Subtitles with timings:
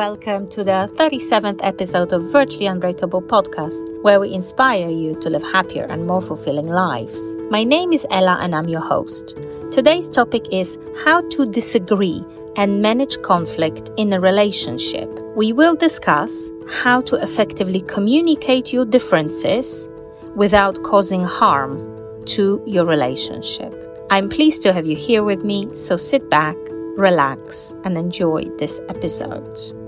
[0.00, 5.42] welcome to the 37th episode of Virtually Unbreakable podcast, where we inspire you to live
[5.42, 7.36] happier and more fulfilling lives.
[7.50, 9.36] My name is Ela and I'm your host.
[9.70, 12.24] Today's topic is how to disagree
[12.56, 15.06] and manage conflict in a relationship.
[15.36, 16.50] We will discuss
[16.82, 19.90] how to effectively communicate your differences
[20.34, 23.74] without causing harm to your relationship.
[24.10, 26.56] I'm pleased to have you here with me, so sit back
[27.00, 29.79] relax, and enjoy this episode.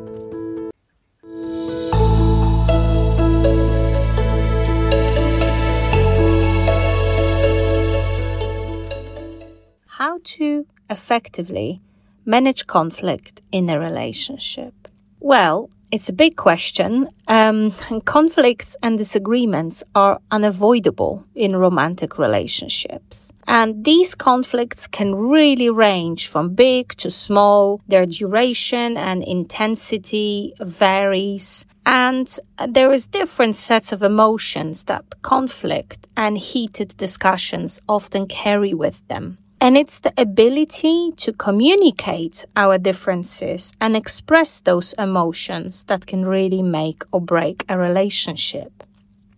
[10.02, 11.80] How to effectively
[12.24, 14.74] manage conflict in a relationship?
[15.20, 17.08] Well, it's a big question.
[17.28, 23.30] Um, and conflicts and disagreements are unavoidable in romantic relationships.
[23.46, 27.80] And these conflicts can really range from big to small.
[27.86, 31.64] Their duration and intensity varies.
[31.86, 32.26] And
[32.68, 39.38] there is different sets of emotions that conflict and heated discussions often carry with them.
[39.62, 46.62] And it's the ability to communicate our differences and express those emotions that can really
[46.62, 48.82] make or break a relationship.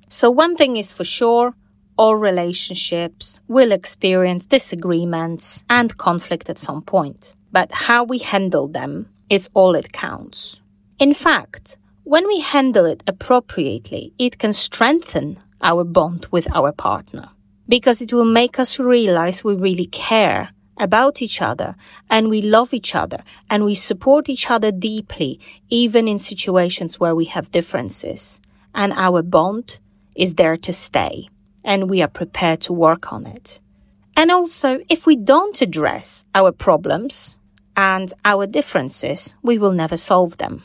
[0.09, 1.55] So one thing is for sure,
[1.99, 7.35] all relationships will experience disagreements and conflict at some point.
[7.53, 10.59] But how we handle them is all it counts.
[10.99, 17.29] In fact, when we handle it appropriately, it can strengthen our bond with our partner
[17.69, 21.77] because it will make us realize we really care about each other
[22.11, 27.15] and we love each other and we support each other deeply, even in situations where
[27.15, 28.41] we have differences.
[28.75, 29.79] And our bond
[30.17, 31.29] is there to stay
[31.65, 33.61] and we are prepared to work on it.
[34.17, 37.39] And also, if we don't address our problems
[37.77, 40.63] and our differences, we will never solve them.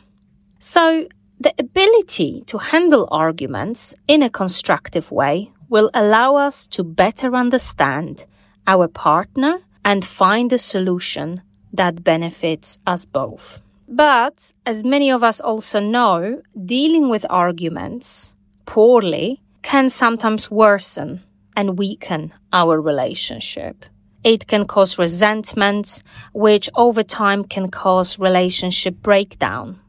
[0.59, 1.07] So,
[1.39, 8.25] the ability to handle arguments in a constructive way will allow us to better understand
[8.67, 11.41] our partner and find a solution
[11.71, 13.61] that benefits us both.
[13.87, 18.35] But, as many of us also know, dealing with arguments
[18.65, 21.21] poorly can sometimes worsen
[21.55, 23.85] and weaken our relationship.
[24.23, 26.03] It can cause resentment,
[26.33, 29.79] which over time can cause relationship breakdown.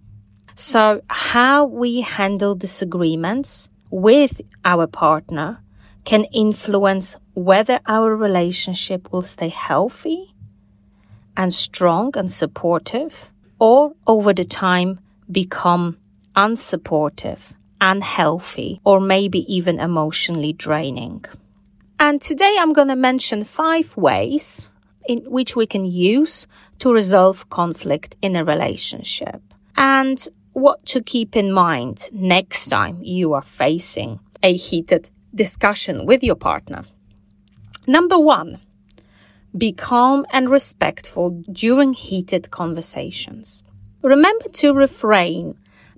[0.54, 5.58] So how we handle disagreements with our partner
[6.10, 10.34] can influence whether our relationship will stay healthy
[11.36, 14.98] and strong and supportive or over the time
[15.30, 15.96] become
[16.34, 21.24] unsupportive unhealthy, or maybe even emotionally draining.
[22.00, 24.70] And today I'm going to mention five ways
[25.06, 26.48] in which we can use
[26.80, 29.40] to resolve conflict in a relationship
[29.76, 30.18] and
[30.54, 36.34] what to keep in mind next time you are facing a heated discussion with your
[36.36, 36.84] partner.
[37.86, 38.58] Number one,
[39.56, 43.62] be calm and respectful during heated conversations.
[44.02, 45.56] Remember to refrain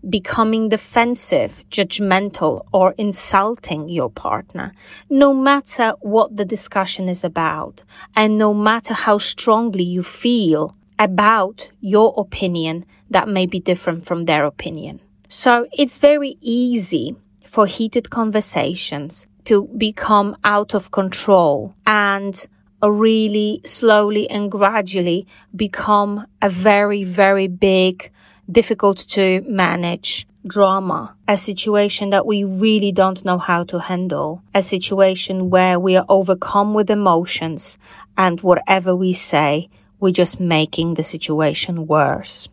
[0.08, 4.72] becoming defensive, judgmental, or insulting your partner,
[5.08, 7.82] no matter what the discussion is about,
[8.16, 14.24] and no matter how strongly you feel about your opinion that may be different from
[14.24, 15.00] their opinion.
[15.28, 17.16] So it's very easy
[17.52, 22.46] for heated conversations to become out of control and
[22.82, 28.10] really slowly and gradually become a very, very big
[28.50, 34.62] difficult to manage drama, a situation that we really don't know how to handle, a
[34.62, 37.78] situation where we are overcome with emotions
[38.16, 39.68] and whatever we say,
[40.00, 42.48] we're just making the situation worse.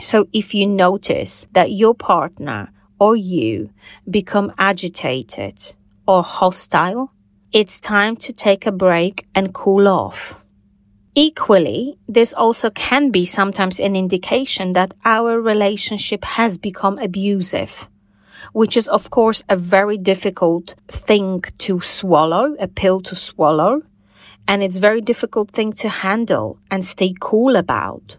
[0.00, 3.68] So if you notice that your partner or you
[4.08, 5.74] become agitated
[6.06, 7.10] or hostile,
[7.50, 10.40] it's time to take a break and cool off.
[11.16, 17.88] Equally, this also can be sometimes an indication that our relationship has become abusive,
[18.52, 23.82] which is of course a very difficult thing to swallow, a pill to swallow.
[24.46, 28.16] And it's very difficult thing to handle and stay cool about.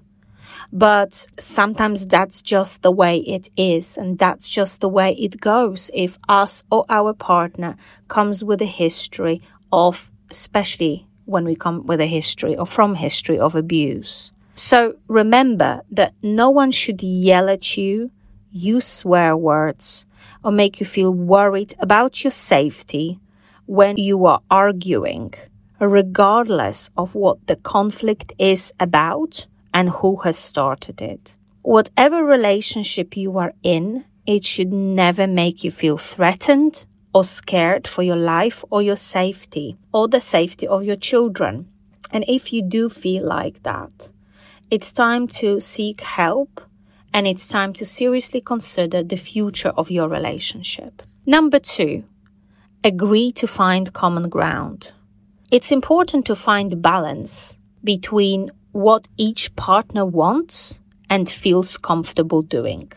[0.76, 3.96] But sometimes that's just the way it is.
[3.96, 7.78] And that's just the way it goes if us or our partner
[8.08, 13.38] comes with a history of, especially when we come with a history or from history
[13.38, 14.32] of abuse.
[14.56, 18.10] So remember that no one should yell at you,
[18.52, 20.08] use swear words,
[20.44, 23.20] or make you feel worried about your safety
[23.68, 25.36] when you are arguing,
[25.80, 31.36] regardless of what the conflict is about and who has started it.
[31.64, 38.04] whatever relationship you are in, it should never make you feel threatened or scared for
[38.04, 41.68] your life or your safety or the safety of your children.
[42.12, 44.10] And if you do feel like that,
[44.70, 46.62] it's time to seek help
[47.14, 51.02] and it's time to seriously consider the future of your relationship.
[51.26, 52.04] Number two,
[52.84, 54.92] agree to find common ground.
[55.52, 60.80] It's important to find balance between what each partner wants
[61.10, 62.92] and feels comfortable doing.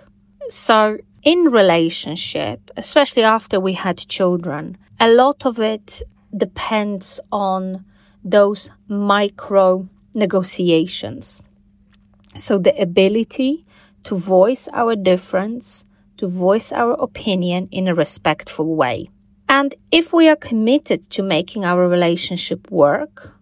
[0.48, 6.02] So, in relationship, especially after we had children, a lot of it
[6.36, 7.84] depends on
[8.24, 11.42] those micro negotiations.
[12.34, 13.66] So, the ability
[14.04, 15.84] to voice our difference,
[16.16, 19.10] to voice our opinion in a respectful way.
[19.48, 23.35] And if we are committed to making our relationship work,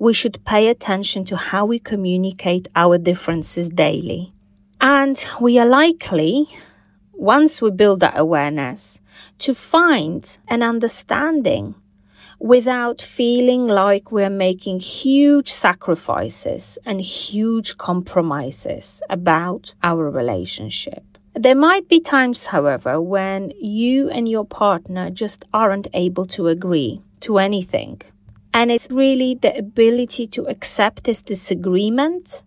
[0.00, 4.32] we should pay attention to how we communicate our differences daily.
[4.80, 6.48] And we are likely,
[7.12, 8.98] once we build that awareness,
[9.40, 11.74] to find an understanding
[12.38, 21.04] without feeling like we're making huge sacrifices and huge compromises about our relationship.
[21.34, 27.02] There might be times, however, when you and your partner just aren't able to agree
[27.20, 28.00] to anything.
[28.52, 32.42] And it's really the ability to accept this disagreement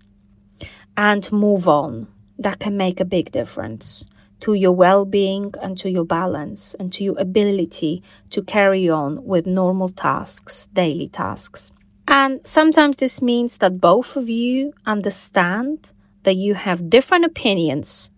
[0.97, 2.07] and move on
[2.37, 4.05] that can make a big difference
[4.41, 9.23] to your well being and to your balance and to your ability to carry on
[9.25, 11.71] with normal tasks, daily tasks.
[12.07, 15.89] And sometimes this means that both of you understand
[16.23, 18.09] that you have different opinions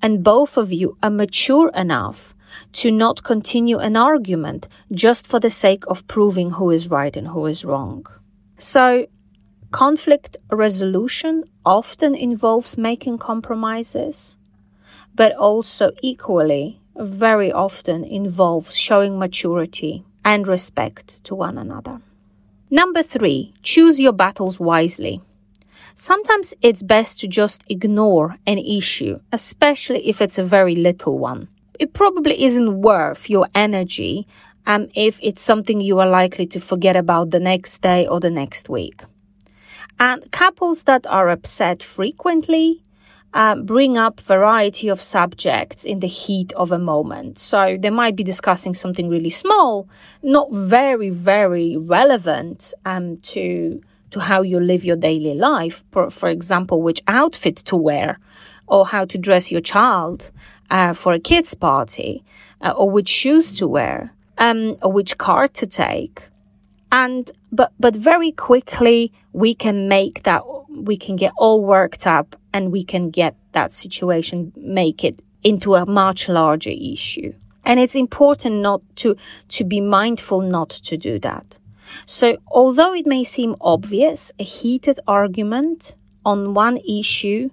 [0.00, 2.34] and both of you are mature enough
[2.72, 7.28] to not continue an argument just for the sake of proving who is right and
[7.28, 8.06] who is wrong.
[8.58, 9.06] So,
[9.70, 14.36] conflict resolution often involves making compromises
[15.16, 22.00] but also equally very often involves showing maturity and respect to one another.
[22.70, 25.20] Number three, choose your battles wisely.
[25.94, 31.48] Sometimes it's best to just ignore an issue, especially if it's a very little one.
[31.78, 34.26] It probably isn't worth your energy
[34.66, 38.30] um, if it's something you are likely to forget about the next day or the
[38.30, 39.02] next week.
[39.98, 42.82] And couples that are upset frequently
[43.32, 47.38] uh, bring up variety of subjects in the heat of a moment.
[47.38, 49.88] So they might be discussing something really small,
[50.22, 53.82] not very, very relevant um, to
[54.12, 55.84] to how you live your daily life.
[55.90, 58.18] For, for example, which outfit to wear,
[58.66, 60.30] or how to dress your child
[60.70, 62.24] uh, for a kids' party,
[62.60, 66.28] uh, or which shoes to wear, um, or which car to take.
[66.92, 72.36] And but but very quickly we can make that we can get all worked up
[72.52, 77.32] and we can get that situation, make it into a much larger issue.
[77.64, 79.16] And it's important not to,
[79.48, 81.58] to be mindful not to do that.
[82.04, 87.50] So although it may seem obvious, a heated argument on one issue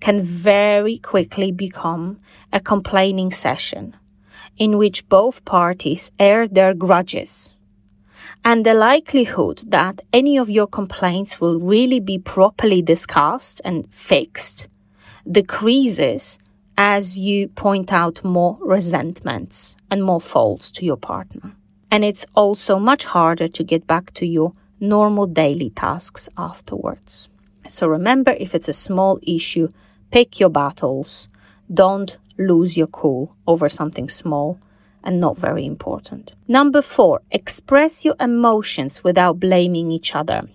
[0.00, 2.18] can very quickly become
[2.52, 3.94] a complaining session
[4.56, 7.56] in which both parties air their grudges
[8.44, 14.68] and the likelihood that any of your complaints will really be properly discussed and fixed
[15.30, 16.38] decreases
[16.76, 21.52] as you point out more resentments and more faults to your partner.
[21.90, 27.28] And it's also much harder to get back to your normal daily tasks afterwards.
[27.68, 29.68] So remember, if it's a small issue,
[30.10, 31.28] pick your battles.
[31.72, 34.58] Don't lose your cool over something small
[35.02, 36.34] and not very important.
[36.48, 40.48] Number four, express your emotions without blaming each other.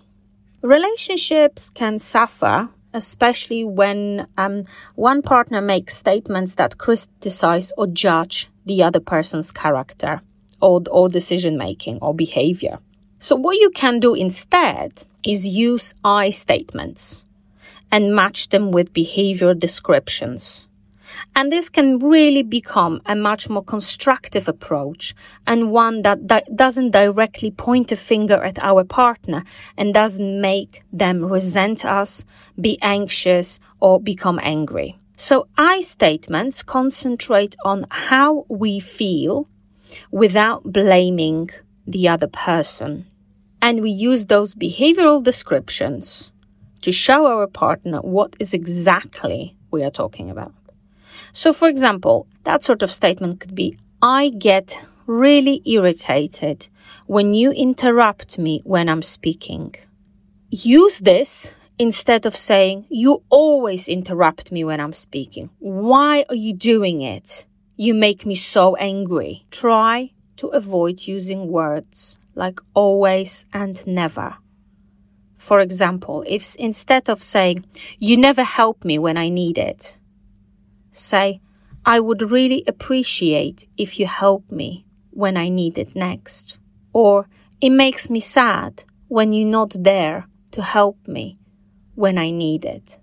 [0.62, 8.82] Relationships can suffer, especially when um, one partner makes statements that criticize or judge the
[8.82, 10.20] other person's character
[10.60, 12.78] or, or decision making or behavior.
[13.18, 17.25] So, what you can do instead is use I statements
[17.90, 20.66] and match them with behavior descriptions
[21.34, 25.14] and this can really become a much more constructive approach
[25.46, 29.44] and one that, that doesn't directly point a finger at our partner
[29.76, 32.24] and doesn't make them resent us,
[32.60, 34.98] be anxious, or become angry.
[35.16, 39.48] So I statements concentrate on how we feel
[40.10, 41.50] without blaming
[41.86, 43.06] the other person.
[43.62, 46.32] And we use those behavioral descriptions
[46.86, 50.54] to show our partner what is exactly we are talking about.
[51.32, 56.68] So, for example, that sort of statement could be I get really irritated
[57.06, 59.74] when you interrupt me when I'm speaking.
[60.48, 65.50] Use this instead of saying, You always interrupt me when I'm speaking.
[65.58, 67.46] Why are you doing it?
[67.76, 69.44] You make me so angry.
[69.50, 74.36] Try to avoid using words like always and never.
[75.46, 77.64] For example, if instead of saying,
[78.00, 79.96] You never help me when I need it,
[80.90, 81.40] say,
[81.84, 86.58] I would really appreciate if you help me when I need it next.
[86.92, 87.28] Or,
[87.60, 91.38] it makes me sad when you're not there to help me
[91.94, 92.98] when I need it.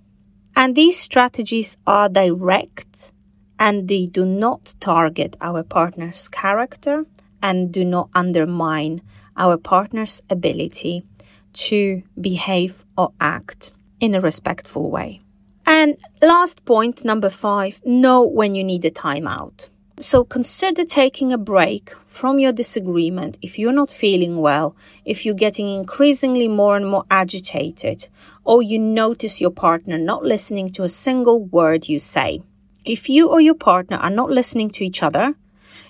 [0.53, 3.13] And these strategies are direct
[3.57, 7.05] and they do not target our partner's character
[7.41, 9.01] and do not undermine
[9.37, 11.05] our partner's ability
[11.53, 15.21] to behave or act in a respectful way.
[15.65, 19.69] And last point, number five, know when you need a timeout.
[19.99, 25.35] So consider taking a break from your disagreement if you're not feeling well, if you're
[25.35, 28.09] getting increasingly more and more agitated,
[28.43, 32.41] or you notice your partner not listening to a single word you say.
[32.83, 35.35] If you or your partner are not listening to each other,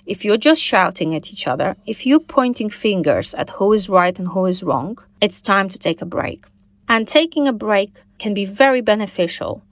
[0.06, 4.16] if you're just shouting at each other, if you're pointing fingers at who is right
[4.18, 6.44] and who is wrong, it's time to take a break.
[6.86, 9.62] And taking a break can be very beneficial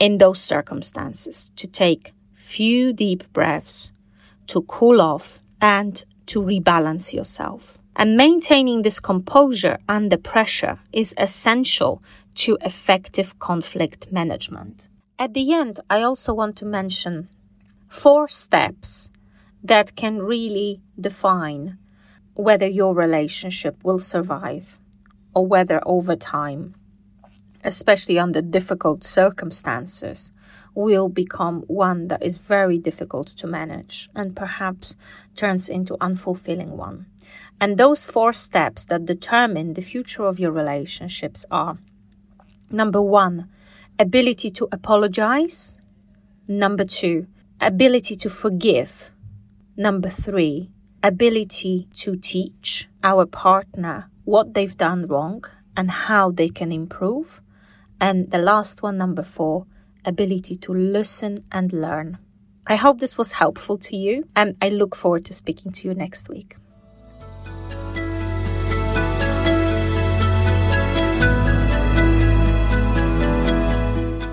[0.00, 3.92] in those circumstances to take few deep breaths
[4.48, 7.78] to cool off and to rebalance yourself.
[7.94, 12.02] And maintaining this composure under pressure is essential
[12.42, 14.88] to effective conflict management.
[15.16, 17.28] At the end, I also want to mention
[17.88, 19.10] four steps
[19.62, 21.78] that can really define
[22.34, 24.78] whether your relationship will survive
[25.38, 26.74] or whether over time,
[27.62, 30.32] especially under difficult circumstances,
[30.74, 34.96] will become one that is very difficult to manage and perhaps
[35.36, 37.06] turns into unfulfilling one.
[37.60, 41.78] And those four steps that determine the future of your relationships are
[42.68, 43.48] number one,
[43.96, 45.78] ability to apologize.
[46.48, 47.28] Number two,
[47.60, 49.12] ability to forgive.
[49.76, 50.72] Number three,
[51.04, 55.42] ability to teach our partner what they've done wrong
[55.74, 57.40] and how they can improve.
[57.98, 59.64] And the last one, number four,
[60.04, 62.18] ability to listen and learn.
[62.66, 65.94] I hope this was helpful to you, and I look forward to speaking to you
[65.94, 66.56] next week.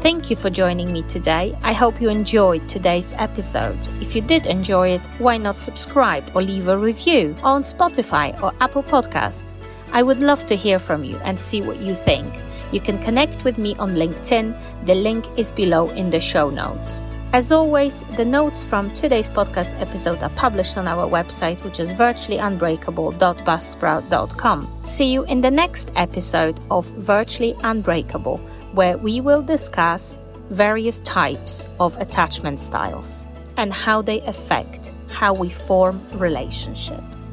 [0.01, 1.57] Thank you for joining me today.
[1.63, 3.79] I hope you enjoyed today's episode.
[4.01, 8.53] If you did enjoy it, why not subscribe or leave a review on Spotify or
[8.59, 9.57] Apple Podcasts?
[9.91, 12.33] I would love to hear from you and see what you think.
[12.71, 14.85] You can connect with me on LinkedIn.
[14.85, 17.01] The link is below in the show notes.
[17.33, 21.91] As always, the notes from today's podcast episode are published on our website, which is
[21.91, 24.67] virtuallyunbreakable.buzzsprout.com.
[24.85, 28.37] See you in the next episode of Virtually Unbreakable,
[28.73, 33.27] where we will discuss various types of attachment styles
[33.57, 37.31] and how they affect how we form relationships.